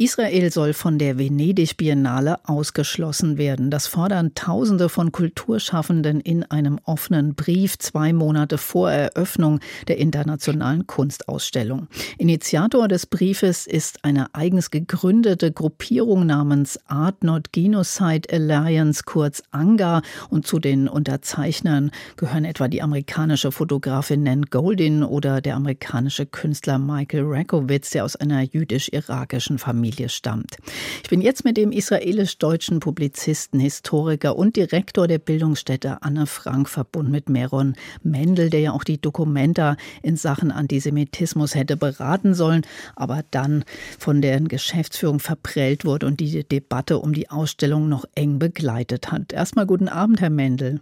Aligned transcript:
Israel 0.00 0.52
soll 0.52 0.74
von 0.74 0.96
der 0.96 1.18
Venedig-Biennale 1.18 2.38
ausgeschlossen 2.44 3.36
werden. 3.36 3.68
Das 3.68 3.88
fordern 3.88 4.32
Tausende 4.36 4.88
von 4.88 5.10
Kulturschaffenden 5.10 6.20
in 6.20 6.44
einem 6.44 6.78
offenen 6.84 7.34
Brief 7.34 7.76
zwei 7.80 8.12
Monate 8.12 8.58
vor 8.58 8.92
Eröffnung 8.92 9.58
der 9.88 9.98
internationalen 9.98 10.86
Kunstausstellung. 10.86 11.88
Initiator 12.16 12.86
des 12.86 13.06
Briefes 13.06 13.66
ist 13.66 14.04
eine 14.04 14.32
eigens 14.36 14.70
gegründete 14.70 15.50
Gruppierung 15.50 16.26
namens 16.26 16.78
Art 16.86 17.24
Not 17.24 17.50
Genocide 17.50 18.32
Alliance, 18.32 19.02
kurz 19.04 19.42
ANGA. 19.50 20.02
Und 20.30 20.46
zu 20.46 20.60
den 20.60 20.86
Unterzeichnern 20.86 21.90
gehören 22.16 22.44
etwa 22.44 22.68
die 22.68 22.82
amerikanische 22.82 23.50
Fotografin 23.50 24.22
Nan 24.22 24.44
Goldin 24.44 25.02
oder 25.02 25.40
der 25.40 25.56
amerikanische 25.56 26.24
Künstler 26.24 26.78
Michael 26.78 27.24
Rakowitz, 27.26 27.90
der 27.90 28.04
aus 28.04 28.14
einer 28.14 28.42
jüdisch-irakischen 28.42 29.58
Familie 29.58 29.87
Familie 29.88 30.08
stammt. 30.10 30.58
Ich 31.02 31.08
bin 31.08 31.22
jetzt 31.22 31.44
mit 31.44 31.56
dem 31.56 31.72
israelisch-deutschen 31.72 32.80
Publizisten, 32.80 33.58
Historiker 33.58 34.36
und 34.36 34.56
Direktor 34.56 35.08
der 35.08 35.18
Bildungsstätte 35.18 36.02
Anne 36.02 36.26
Frank 36.26 36.68
verbunden 36.68 37.10
mit 37.10 37.30
Meron 37.30 37.74
Mendel, 38.02 38.50
der 38.50 38.60
ja 38.60 38.72
auch 38.72 38.84
die 38.84 39.00
Dokumenta 39.00 39.76
in 40.02 40.16
Sachen 40.16 40.50
Antisemitismus 40.50 41.54
hätte 41.54 41.78
beraten 41.78 42.34
sollen, 42.34 42.66
aber 42.96 43.22
dann 43.30 43.64
von 43.98 44.20
deren 44.20 44.48
Geschäftsführung 44.48 45.20
verprellt 45.20 45.86
wurde 45.86 46.06
und 46.06 46.20
die 46.20 46.44
Debatte 46.44 46.98
um 46.98 47.14
die 47.14 47.30
Ausstellung 47.30 47.88
noch 47.88 48.04
eng 48.14 48.38
begleitet 48.38 49.10
hat. 49.10 49.32
Erstmal 49.32 49.64
guten 49.66 49.88
Abend, 49.88 50.20
Herr 50.20 50.30
Mendel. 50.30 50.80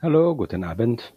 Hallo, 0.00 0.36
guten 0.36 0.62
Abend. 0.62 1.12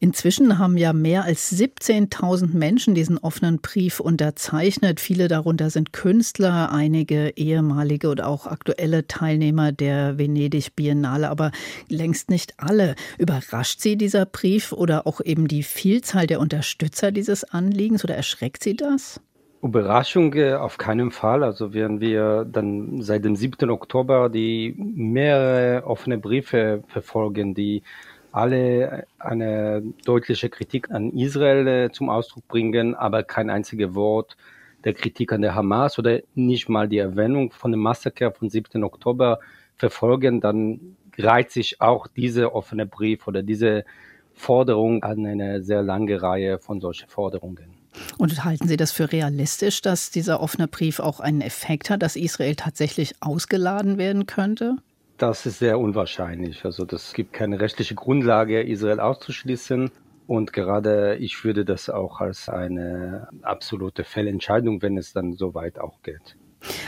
Inzwischen 0.00 0.58
haben 0.58 0.76
ja 0.76 0.92
mehr 0.92 1.24
als 1.24 1.52
17.000 1.52 2.56
Menschen 2.56 2.94
diesen 2.94 3.18
offenen 3.18 3.60
Brief 3.60 4.00
unterzeichnet. 4.00 5.00
Viele 5.00 5.28
darunter 5.28 5.70
sind 5.70 5.92
Künstler, 5.92 6.70
einige 6.72 7.30
ehemalige 7.36 8.08
oder 8.08 8.26
auch 8.28 8.46
aktuelle 8.46 9.06
Teilnehmer 9.06 9.72
der 9.72 10.18
Venedig 10.18 10.76
Biennale, 10.76 11.30
aber 11.30 11.50
längst 11.88 12.30
nicht 12.30 12.54
alle. 12.58 12.94
Überrascht 13.18 13.80
Sie 13.80 13.96
dieser 13.96 14.26
Brief 14.26 14.72
oder 14.72 15.06
auch 15.06 15.20
eben 15.20 15.48
die 15.48 15.62
Vielzahl 15.62 16.26
der 16.26 16.40
Unterstützer 16.40 17.12
dieses 17.12 17.44
Anliegens 17.44 18.04
oder 18.04 18.16
erschreckt 18.16 18.62
Sie 18.62 18.76
das? 18.76 19.20
Überraschung 19.62 20.34
auf 20.54 20.78
keinen 20.78 21.10
Fall. 21.10 21.42
Also 21.42 21.74
werden 21.74 22.00
wir 22.00 22.44
dann 22.44 23.02
seit 23.02 23.24
dem 23.24 23.36
7. 23.36 23.68
Oktober 23.70 24.28
die 24.28 24.74
mehrere 24.78 25.86
offene 25.86 26.18
Briefe 26.18 26.84
verfolgen, 26.88 27.54
die 27.54 27.82
alle 28.36 29.06
eine 29.18 29.82
deutliche 30.04 30.50
Kritik 30.50 30.90
an 30.90 31.12
Israel 31.12 31.66
äh, 31.66 31.90
zum 31.90 32.10
Ausdruck 32.10 32.46
bringen, 32.48 32.94
aber 32.94 33.22
kein 33.22 33.48
einziges 33.48 33.94
Wort 33.94 34.36
der 34.84 34.92
Kritik 34.92 35.32
an 35.32 35.40
der 35.40 35.54
Hamas 35.54 35.98
oder 35.98 36.20
nicht 36.34 36.68
mal 36.68 36.86
die 36.86 36.98
Erwähnung 36.98 37.50
von 37.50 37.70
dem 37.72 37.80
Massaker 37.80 38.32
vom 38.32 38.50
7. 38.50 38.84
Oktober 38.84 39.40
verfolgen, 39.76 40.40
dann 40.40 40.96
reiht 41.18 41.50
sich 41.50 41.80
auch 41.80 42.06
dieser 42.08 42.54
offene 42.54 42.84
Brief 42.84 43.26
oder 43.26 43.42
diese 43.42 43.84
Forderung 44.34 45.02
an 45.02 45.24
eine 45.24 45.62
sehr 45.62 45.82
lange 45.82 46.20
Reihe 46.20 46.58
von 46.58 46.80
solchen 46.80 47.08
Forderungen. 47.08 47.74
Und 48.18 48.44
halten 48.44 48.68
Sie 48.68 48.76
das 48.76 48.92
für 48.92 49.10
realistisch, 49.10 49.80
dass 49.80 50.10
dieser 50.10 50.40
offene 50.40 50.68
Brief 50.68 51.00
auch 51.00 51.20
einen 51.20 51.40
Effekt 51.40 51.88
hat, 51.88 52.02
dass 52.02 52.16
Israel 52.16 52.54
tatsächlich 52.54 53.14
ausgeladen 53.20 53.96
werden 53.96 54.26
könnte? 54.26 54.76
Das 55.18 55.46
ist 55.46 55.60
sehr 55.60 55.78
unwahrscheinlich. 55.78 56.64
Also 56.64 56.84
das 56.84 57.14
gibt 57.14 57.32
keine 57.32 57.58
rechtliche 57.58 57.94
Grundlage, 57.94 58.62
Israel 58.62 59.00
auszuschließen. 59.00 59.90
Und 60.26 60.52
gerade 60.52 61.16
ich 61.16 61.44
würde 61.44 61.64
das 61.64 61.88
auch 61.88 62.20
als 62.20 62.48
eine 62.48 63.28
absolute 63.42 64.04
Fehlentscheidung, 64.04 64.82
wenn 64.82 64.98
es 64.98 65.12
dann 65.12 65.32
so 65.32 65.54
weit 65.54 65.78
auch 65.78 66.02
geht. 66.02 66.36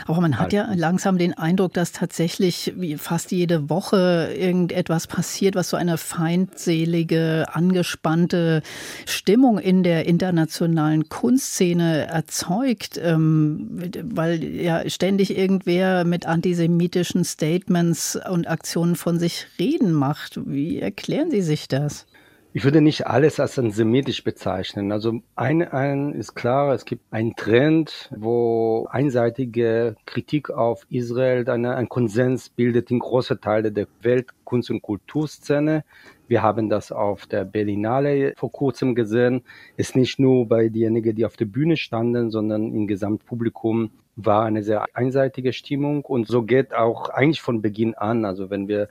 Aber 0.07 0.21
man 0.21 0.39
hat 0.39 0.53
ja 0.53 0.69
langsam 0.75 1.19
den 1.19 1.37
Eindruck, 1.37 1.75
dass 1.75 1.93
tatsächlich 1.93 2.73
fast 2.97 3.31
jede 3.31 3.71
Woche 3.71 4.35
irgendetwas 4.37 5.07
passiert, 5.07 5.55
was 5.55 5.71
so 5.71 5.77
eine 5.77 5.99
feindselige, 5.99 7.47
angespannte 7.53 8.63
Stimmung 9.07 9.59
in 9.59 9.83
der 9.83 10.07
internationalen 10.07 11.09
Kunstszene 11.09 12.07
erzeugt, 12.07 12.99
ähm, 13.03 13.91
weil 14.03 14.43
ja 14.43 14.89
ständig 14.89 15.37
irgendwer 15.37 16.05
mit 16.05 16.27
antisemitischen 16.27 17.25
Statements 17.25 18.19
und 18.31 18.49
Aktionen 18.49 18.97
von 18.97 19.19
sich 19.19 19.47
reden 19.59 19.93
macht. 19.93 20.41
Wie 20.47 20.81
erklären 20.81 21.31
Sie 21.31 21.43
sich 21.43 21.69
das? 21.69 22.07
Ich 22.55 22.65
würde 22.65 22.81
nicht 22.81 23.07
alles 23.07 23.39
als 23.41 23.59
antisemitisch 23.59 24.25
bezeichnen. 24.25 24.91
Also 24.91 25.21
ein, 25.37 25.63
ein 25.63 26.15
ist 26.15 26.35
klar, 26.35 26.73
es 26.73 26.87
gibt 26.87 27.03
einen 27.13 27.37
Trend, 27.37 28.11
wo 28.17 28.89
einseitige 28.91 29.97
Kritik 30.07 30.49
auf 30.49 30.87
Israel 30.89 31.49
eine, 31.51 31.77
ein 31.77 31.91
Konsens 31.91 32.49
bildet 32.49 32.91
in 32.91 33.01
große 33.01 33.39
Teile 33.39 33.71
der 33.71 33.87
Weltkunst- 34.01 34.71
und 34.71 34.81
Kulturszene. 34.81 35.85
Wir 36.27 36.43
haben 36.43 36.71
das 36.71 36.91
auf 36.91 37.27
der 37.27 37.45
Berlinale 37.45 38.33
vor 38.39 38.51
kurzem 38.51 38.95
gesehen. 38.95 39.43
Es 39.77 39.91
ist 39.91 39.97
nicht 39.97 40.19
nur 40.19 40.49
bei 40.49 40.71
denjenigen, 40.71 41.15
die 41.15 41.27
auf 41.27 41.37
der 41.37 41.47
Bühne 41.47 41.77
standen, 41.77 42.31
sondern 42.31 42.75
im 42.75 42.87
Gesamtpublikum 42.87 43.91
war 44.17 44.47
eine 44.47 44.63
sehr 44.63 44.87
einseitige 44.95 45.53
Stimmung. 45.53 46.03
Und 46.03 46.29
so 46.29 46.43
geht 46.43 46.75
auch 46.75 47.11
eigentlich 47.11 47.43
von 47.43 47.61
Beginn 47.61 47.95
an. 47.95 48.25
Also 48.25 48.49
wenn 48.49 48.69
wir 48.69 48.89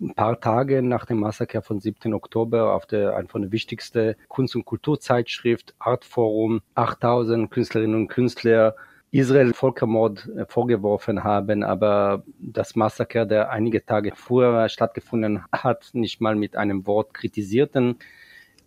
ein 0.00 0.14
paar 0.14 0.40
Tage 0.40 0.82
nach 0.82 1.06
dem 1.06 1.20
Massaker 1.20 1.62
von 1.62 1.80
7. 1.80 2.12
Oktober 2.14 2.74
auf 2.74 2.86
der 2.86 3.16
einfach 3.16 3.36
eine 3.36 3.52
wichtigste 3.52 4.16
Kunst- 4.28 4.56
und 4.56 4.64
Kulturzeitschrift 4.64 5.74
Artforum 5.78 6.60
8000 6.74 7.50
Künstlerinnen 7.50 7.96
und 7.96 8.08
Künstler 8.08 8.76
Israel 9.12 9.54
Völkermord 9.54 10.28
äh, 10.36 10.44
vorgeworfen 10.46 11.24
haben, 11.24 11.62
aber 11.62 12.24
das 12.38 12.76
Massaker, 12.76 13.24
der 13.24 13.50
einige 13.50 13.84
Tage 13.84 14.12
vorher 14.14 14.68
stattgefunden 14.68 15.42
hat, 15.52 15.90
nicht 15.92 16.20
mal 16.20 16.36
mit 16.36 16.56
einem 16.56 16.86
Wort 16.86 17.14
kritisierten. 17.14 17.96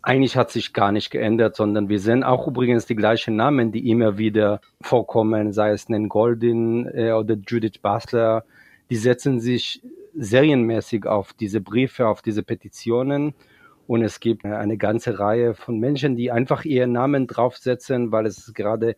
Eigentlich 0.01 0.37
hat 0.37 0.49
sich 0.49 0.73
gar 0.73 0.93
nicht 0.93 1.11
geändert, 1.11 1.57
sondern 1.57 1.89
wir 1.89 1.99
sehen 1.99 2.23
auch 2.23 2.47
übrigens 2.47 2.85
die 2.85 2.95
gleichen 2.95 3.35
Namen, 3.35 3.73
die 3.73 3.89
immer 3.89 4.17
wieder 4.17 4.61
vorkommen, 4.81 5.51
sei 5.51 5.71
es 5.71 5.89
Nen 5.89 6.07
Goldin 6.07 6.87
äh, 6.93 7.11
oder 7.11 7.35
Judith 7.35 7.79
Basler. 7.81 8.45
Die 8.89 8.95
setzen 8.95 9.41
sich 9.41 9.83
serienmäßig 10.15 11.05
auf 11.05 11.33
diese 11.33 11.61
Briefe, 11.61 12.07
auf 12.07 12.21
diese 12.21 12.43
Petitionen. 12.43 13.33
Und 13.87 14.03
es 14.03 14.19
gibt 14.19 14.45
eine 14.45 14.77
ganze 14.77 15.17
Reihe 15.19 15.55
von 15.55 15.79
Menschen, 15.79 16.15
die 16.15 16.31
einfach 16.31 16.63
ihren 16.63 16.91
Namen 16.91 17.27
draufsetzen, 17.27 18.11
weil 18.11 18.25
es 18.25 18.53
gerade 18.53 18.95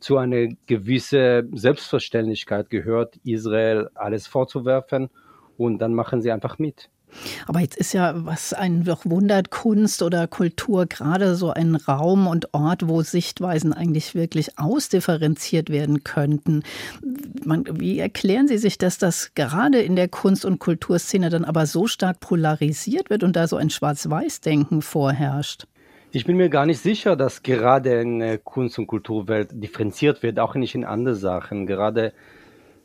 zu 0.00 0.18
einer 0.18 0.48
gewissen 0.66 1.56
Selbstverständlichkeit 1.56 2.68
gehört, 2.68 3.16
Israel 3.24 3.88
alles 3.94 4.26
vorzuwerfen. 4.26 5.08
Und 5.56 5.78
dann 5.78 5.94
machen 5.94 6.20
sie 6.20 6.30
einfach 6.30 6.58
mit. 6.58 6.90
Aber 7.46 7.60
jetzt 7.60 7.76
ist 7.76 7.92
ja, 7.92 8.12
was 8.16 8.52
einen 8.52 8.84
doch 8.84 9.04
wundert, 9.04 9.50
Kunst 9.50 10.02
oder 10.02 10.26
Kultur 10.26 10.86
gerade 10.86 11.36
so 11.36 11.50
ein 11.50 11.74
Raum 11.74 12.26
und 12.26 12.54
Ort, 12.54 12.88
wo 12.88 13.02
Sichtweisen 13.02 13.72
eigentlich 13.72 14.14
wirklich 14.14 14.58
ausdifferenziert 14.58 15.70
werden 15.70 16.04
könnten. 16.04 16.62
Man, 17.44 17.64
wie 17.70 17.98
erklären 17.98 18.48
Sie 18.48 18.58
sich 18.58 18.78
das, 18.78 18.98
dass 18.98 19.34
gerade 19.34 19.80
in 19.80 19.96
der 19.96 20.08
Kunst- 20.08 20.44
und 20.44 20.58
Kulturszene 20.58 21.30
dann 21.30 21.44
aber 21.44 21.66
so 21.66 21.86
stark 21.86 22.20
polarisiert 22.20 23.10
wird 23.10 23.22
und 23.22 23.36
da 23.36 23.48
so 23.48 23.56
ein 23.56 23.70
Schwarz-Weiß-Denken 23.70 24.82
vorherrscht? 24.82 25.66
Ich 26.12 26.24
bin 26.24 26.36
mir 26.36 26.48
gar 26.48 26.64
nicht 26.64 26.80
sicher, 26.80 27.16
dass 27.16 27.42
gerade 27.42 28.00
in 28.00 28.20
der 28.20 28.38
Kunst- 28.38 28.78
und 28.78 28.86
Kulturwelt 28.86 29.48
differenziert 29.52 30.22
wird, 30.22 30.38
auch 30.38 30.54
nicht 30.54 30.76
in 30.76 30.84
andere 30.84 31.16
Sachen. 31.16 31.66
Gerade 31.66 32.12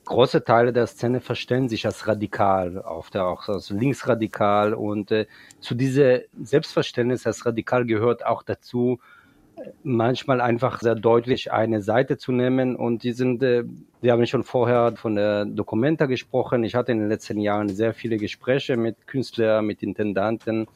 große 0.10 0.44
Teile 0.44 0.74
der 0.74 0.88
Szene 0.88 1.22
verstehen 1.22 1.70
sich 1.70 1.86
als 1.86 2.08
radikal, 2.08 2.80
oft 2.80 3.16
auch 3.16 3.48
als 3.48 3.70
linksradikal 3.70 4.74
und 4.74 5.12
äh, 5.12 5.28
zu 5.60 5.76
dieser 5.76 6.22
Selbstverständnis 6.42 7.28
als 7.28 7.46
radikal 7.46 7.86
gehört 7.86 8.26
auch 8.26 8.42
dazu, 8.42 9.00
manchmal 9.84 10.42
einfach 10.42 10.82
sehr 10.82 10.96
deutlich 10.96 11.52
eine 11.52 11.82
Seite 11.82 12.18
zu 12.18 12.32
nehmen 12.32 12.76
und 12.76 13.04
die 13.04 13.12
sind, 13.12 13.44
äh, 13.44 13.64
wir 14.02 14.12
haben 14.12 14.26
schon 14.26 14.44
vorher 14.44 14.94
von 14.96 15.16
der 15.16 15.46
Documenta 15.46 16.08
gesprochen. 16.08 16.64
Ich 16.64 16.74
hatte 16.74 16.92
in 16.92 17.00
den 17.00 17.10
letzten 17.10 17.40
Jahren 17.40 17.70
sehr 17.70 17.94
viele 17.94 18.18
Gespräche 18.18 18.78
mit 18.78 19.06
Künstlern, 19.06 19.66
mit 19.66 19.84
Intendanten 19.84 20.68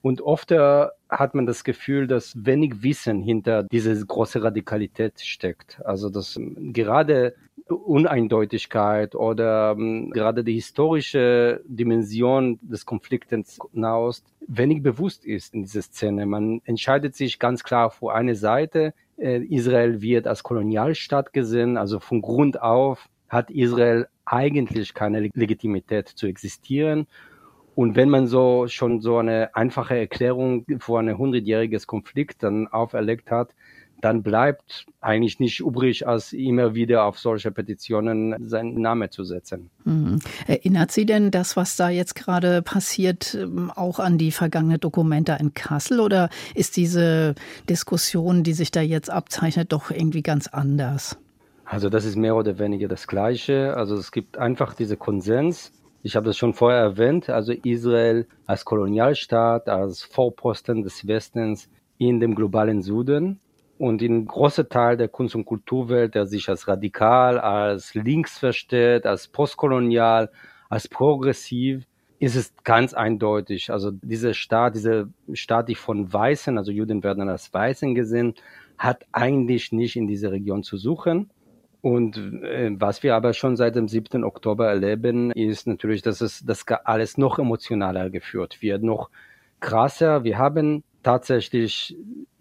und 0.00 0.20
oft 0.20 0.52
äh, 0.52 0.86
hat 1.08 1.34
man 1.34 1.46
das 1.46 1.64
Gefühl, 1.64 2.06
dass 2.06 2.34
wenig 2.36 2.84
Wissen 2.84 3.20
hinter 3.20 3.64
dieser 3.64 3.96
große 3.96 4.42
Radikalität 4.44 5.20
steckt. 5.20 5.80
Also 5.84 6.08
dass 6.08 6.38
gerade 6.72 7.34
Uneindeutigkeit 7.68 9.14
oder 9.14 9.72
ähm, 9.72 10.10
gerade 10.10 10.44
die 10.44 10.54
historische 10.54 11.62
Dimension 11.66 12.58
des 12.62 12.86
Konfliktes 12.86 13.58
Nahost 13.72 14.24
wenig 14.46 14.82
bewusst 14.82 15.24
ist 15.24 15.54
in 15.54 15.62
dieser 15.64 15.82
Szene. 15.82 16.26
Man 16.26 16.60
entscheidet 16.64 17.16
sich 17.16 17.38
ganz 17.38 17.64
klar 17.64 17.90
für 17.90 18.14
eine 18.14 18.36
Seite. 18.36 18.94
Äh, 19.16 19.42
Israel 19.44 20.00
wird 20.00 20.28
als 20.28 20.44
Kolonialstaat 20.44 21.32
gesehen, 21.32 21.76
also 21.76 21.98
von 21.98 22.22
Grund 22.22 22.62
auf 22.62 23.08
hat 23.28 23.50
Israel 23.50 24.06
eigentlich 24.24 24.94
keine 24.94 25.20
Legitimität 25.34 26.08
zu 26.08 26.26
existieren. 26.26 27.06
Und 27.74 27.96
wenn 27.96 28.08
man 28.08 28.26
so 28.26 28.68
schon 28.68 29.00
so 29.00 29.18
eine 29.18 29.54
einfache 29.54 29.98
Erklärung 29.98 30.64
vor 30.78 31.00
ein 31.00 31.18
hundertjähriges 31.18 31.86
Konflikt 31.86 32.42
dann 32.42 32.68
auferlegt 32.68 33.30
hat, 33.30 33.54
dann 34.00 34.22
bleibt 34.22 34.86
eigentlich 35.00 35.40
nicht 35.40 35.60
übrig, 35.60 36.06
als 36.06 36.32
immer 36.32 36.74
wieder 36.74 37.04
auf 37.04 37.18
solche 37.18 37.50
Petitionen 37.50 38.48
seinen 38.48 38.80
Namen 38.80 39.10
zu 39.10 39.24
setzen. 39.24 39.70
Mhm. 39.84 40.18
Erinnert 40.46 40.92
Sie 40.92 41.06
denn 41.06 41.30
das, 41.30 41.56
was 41.56 41.76
da 41.76 41.88
jetzt 41.88 42.14
gerade 42.14 42.62
passiert, 42.62 43.34
ähm, 43.34 43.70
auch 43.74 43.98
an 43.98 44.18
die 44.18 44.32
vergangene 44.32 44.78
Dokumente 44.78 45.36
in 45.40 45.54
Kassel 45.54 46.00
oder 46.00 46.28
ist 46.54 46.76
diese 46.76 47.34
Diskussion, 47.68 48.42
die 48.42 48.52
sich 48.52 48.70
da 48.70 48.80
jetzt 48.80 49.10
abzeichnet, 49.10 49.72
doch 49.72 49.90
irgendwie 49.90 50.22
ganz 50.22 50.46
anders? 50.48 51.18
Also 51.64 51.88
das 51.88 52.04
ist 52.04 52.16
mehr 52.16 52.36
oder 52.36 52.58
weniger 52.58 52.88
das 52.88 53.06
Gleiche. 53.06 53.76
Also 53.76 53.96
es 53.96 54.12
gibt 54.12 54.38
einfach 54.38 54.74
diese 54.74 54.96
Konsens. 54.96 55.72
Ich 56.02 56.14
habe 56.14 56.26
das 56.26 56.36
schon 56.36 56.54
vorher 56.54 56.80
erwähnt. 56.80 57.28
Also 57.28 57.52
Israel 57.52 58.26
als 58.46 58.64
Kolonialstaat, 58.64 59.68
als 59.68 60.02
Vorposten 60.02 60.84
des 60.84 61.06
Westens 61.08 61.68
in 61.98 62.20
dem 62.20 62.34
globalen 62.34 62.82
Süden 62.82 63.40
und 63.78 64.02
ein 64.02 64.26
großer 64.26 64.68
Teil 64.68 64.96
der 64.96 65.08
Kunst- 65.08 65.34
und 65.34 65.44
Kulturwelt, 65.44 66.14
der 66.14 66.26
sich 66.26 66.48
als 66.48 66.66
radikal, 66.68 67.38
als 67.38 67.94
links 67.94 68.38
versteht, 68.38 69.06
als 69.06 69.28
postkolonial, 69.28 70.30
als 70.68 70.88
progressiv, 70.88 71.84
ist 72.18 72.36
es 72.36 72.54
ganz 72.64 72.94
eindeutig. 72.94 73.70
Also 73.70 73.90
dieser 73.90 74.34
Staat, 74.34 74.74
dieser 74.74 75.08
Staat, 75.32 75.68
die 75.68 75.74
von 75.74 76.12
Weißen, 76.12 76.56
also 76.56 76.72
Juden 76.72 77.02
werden 77.02 77.28
als 77.28 77.52
Weißen 77.52 77.94
gesehen, 77.94 78.34
hat 78.78 79.04
eigentlich 79.12 79.72
nicht 79.72 79.96
in 79.96 80.06
dieser 80.06 80.32
Region 80.32 80.62
zu 80.62 80.76
suchen. 80.76 81.30
Und 81.82 82.16
äh, 82.16 82.70
was 82.78 83.02
wir 83.02 83.14
aber 83.14 83.32
schon 83.32 83.56
seit 83.56 83.76
dem 83.76 83.88
7. 83.88 84.24
Oktober 84.24 84.68
erleben, 84.68 85.30
ist 85.30 85.66
natürlich, 85.66 86.02
dass 86.02 86.20
es 86.20 86.44
das 86.44 86.64
alles 86.84 87.18
noch 87.18 87.38
emotionaler 87.38 88.10
geführt 88.10 88.60
wird, 88.62 88.82
noch 88.82 89.10
krasser. 89.60 90.24
Wir 90.24 90.38
haben 90.38 90.82
tatsächlich 91.06 91.96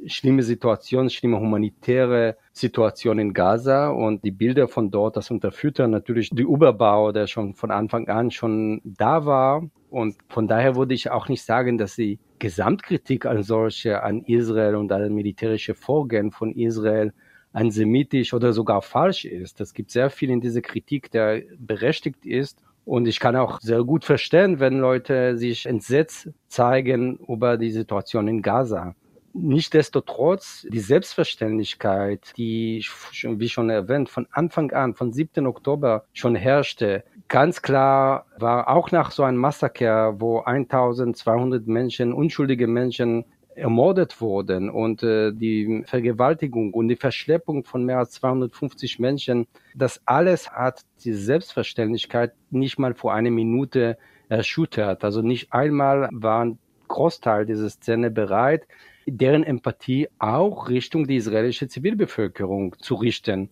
schlimme 0.07 0.41
Situation, 0.41 1.11
schlimme 1.11 1.39
humanitäre 1.39 2.35
Situation 2.51 3.19
in 3.19 3.31
Gaza 3.31 3.89
und 3.89 4.23
die 4.23 4.31
Bilder 4.31 4.67
von 4.67 4.89
dort, 4.89 5.17
das 5.17 5.29
unterfüttern 5.29 5.91
natürlich 5.91 6.31
die 6.31 6.41
Überbau, 6.41 7.11
der 7.11 7.27
schon 7.27 7.53
von 7.53 7.69
Anfang 7.69 8.07
an 8.07 8.31
schon 8.31 8.81
da 8.83 9.23
war. 9.27 9.69
Und 9.91 10.15
von 10.29 10.47
daher 10.47 10.75
würde 10.75 10.95
ich 10.95 11.11
auch 11.11 11.29
nicht 11.29 11.43
sagen, 11.43 11.77
dass 11.77 11.95
die 11.95 12.17
Gesamtkritik 12.39 13.27
an 13.27 13.43
solche, 13.43 14.01
an 14.01 14.23
Israel 14.23 14.75
und 14.77 14.91
an 14.91 15.13
militärische 15.13 15.75
Vorgehen 15.75 16.31
von 16.31 16.51
Israel 16.51 17.13
antisemitisch 17.53 18.33
oder 18.33 18.51
sogar 18.51 18.81
falsch 18.81 19.25
ist. 19.25 19.61
Es 19.61 19.75
gibt 19.75 19.91
sehr 19.91 20.09
viel 20.09 20.31
in 20.31 20.41
dieser 20.41 20.61
Kritik, 20.61 21.11
der 21.11 21.43
berechtigt 21.59 22.25
ist. 22.25 22.59
Und 22.85 23.07
ich 23.07 23.19
kann 23.19 23.35
auch 23.35 23.59
sehr 23.61 23.83
gut 23.83 24.05
verstehen, 24.05 24.59
wenn 24.59 24.79
Leute 24.79 25.37
sich 25.37 25.65
entsetzt 25.65 26.29
zeigen 26.47 27.17
über 27.27 27.57
die 27.57 27.71
Situation 27.71 28.27
in 28.27 28.41
Gaza. 28.43 28.95
Nichtsdestotrotz, 29.33 30.65
die 30.69 30.79
Selbstverständlichkeit, 30.79 32.31
die, 32.37 32.85
wie 33.21 33.49
schon 33.49 33.69
erwähnt, 33.69 34.07
von 34.09 34.27
Anfang 34.31 34.71
an, 34.71 34.93
von 34.93 35.11
7. 35.11 35.45
Oktober 35.45 36.05
schon 36.13 36.35
herrschte, 36.35 37.03
ganz 37.27 37.61
klar 37.61 38.27
war 38.37 38.69
auch 38.69 38.91
nach 38.91 39.11
so 39.11 39.23
einem 39.23 39.39
Massaker, 39.39 40.21
wo 40.21 40.39
1200 40.39 41.67
Menschen, 41.67 42.13
unschuldige 42.13 42.67
Menschen 42.67 43.25
ermordet 43.55 44.21
wurden 44.21 44.69
und 44.69 45.01
äh, 45.03 45.31
die 45.31 45.83
Vergewaltigung 45.85 46.73
und 46.73 46.87
die 46.87 46.95
Verschleppung 46.95 47.63
von 47.63 47.83
mehr 47.83 47.99
als 47.99 48.11
250 48.11 48.99
Menschen, 48.99 49.47
das 49.73 50.01
alles 50.05 50.51
hat 50.51 50.81
die 51.03 51.13
Selbstverständlichkeit 51.13 52.33
nicht 52.51 52.77
mal 52.77 52.93
vor 52.93 53.13
einer 53.13 53.31
Minute 53.31 53.97
erschüttert. 54.29 55.03
Also 55.03 55.21
nicht 55.21 55.53
einmal 55.53 56.09
war 56.11 56.45
ein 56.45 56.59
Großteil 56.87 57.45
dieser 57.45 57.69
Szene 57.69 58.11
bereit, 58.11 58.67
deren 59.07 59.43
Empathie 59.43 60.09
auch 60.19 60.69
Richtung 60.69 61.07
die 61.07 61.15
israelische 61.15 61.67
Zivilbevölkerung 61.67 62.75
zu 62.79 62.95
richten. 62.95 63.49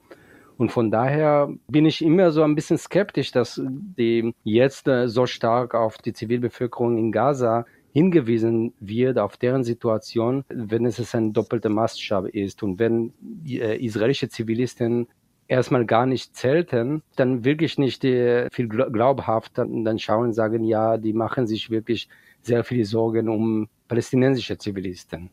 Und 0.57 0.71
von 0.71 0.91
daher 0.91 1.49
bin 1.67 1.85
ich 1.85 2.03
immer 2.03 2.31
so 2.31 2.43
ein 2.43 2.55
bisschen 2.55 2.77
skeptisch, 2.77 3.31
dass 3.31 3.61
die 3.65 4.33
jetzt 4.43 4.87
äh, 4.87 5.07
so 5.07 5.25
stark 5.25 5.73
auf 5.73 5.97
die 5.97 6.13
Zivilbevölkerung 6.13 6.97
in 6.97 7.11
Gaza 7.11 7.65
hingewiesen 7.93 8.73
wird 8.79 9.19
auf 9.19 9.37
deren 9.37 9.63
Situation, 9.63 10.43
wenn 10.49 10.85
es 10.85 11.13
ein 11.13 11.31
doppelter 11.31 11.69
Maßstab 11.69 12.27
ist 12.27 12.63
und 12.63 12.79
wenn 12.79 13.13
äh, 13.45 13.77
israelische 13.77 14.29
Zivilisten 14.29 15.07
erstmal 15.47 15.85
gar 15.85 16.07
nicht 16.07 16.35
zählten, 16.35 17.03
dann 17.15 17.45
wirklich 17.45 17.77
nicht 17.77 18.03
äh, 18.03 18.49
viel 18.51 18.67
glaubhaft 18.67 19.57
dann, 19.57 19.85
dann 19.85 19.99
schauen 19.99 20.25
und 20.27 20.33
sagen, 20.33 20.63
ja, 20.63 20.97
die 20.97 21.13
machen 21.13 21.45
sich 21.45 21.69
wirklich 21.69 22.09
sehr 22.41 22.63
viele 22.63 22.85
Sorgen 22.85 23.29
um 23.29 23.69
palästinensische 23.87 24.57
Zivilisten. 24.57 25.29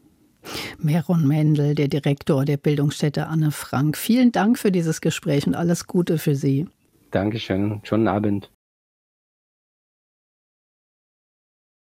Meron 0.78 1.26
Mendel, 1.26 1.74
der 1.74 1.88
Direktor 1.88 2.44
der 2.44 2.56
Bildungsstätte 2.56 3.26
Anne 3.26 3.50
Frank. 3.50 3.96
Vielen 3.96 4.32
Dank 4.32 4.58
für 4.58 4.70
dieses 4.70 5.00
Gespräch 5.00 5.46
und 5.46 5.54
alles 5.54 5.86
Gute 5.86 6.18
für 6.18 6.34
Sie. 6.34 6.66
Dankeschön. 7.10 7.80
Schönen 7.84 8.08
Abend. 8.08 8.50